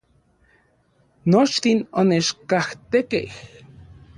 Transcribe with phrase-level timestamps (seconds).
[1.31, 3.27] Nochtin onechkajtekej